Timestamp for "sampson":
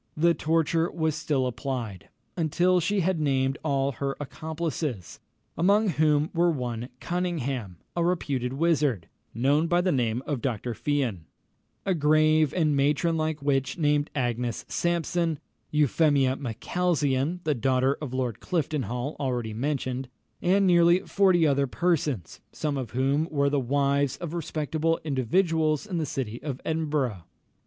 14.67-15.37